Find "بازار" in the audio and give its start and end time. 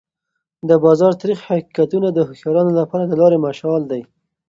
0.83-1.13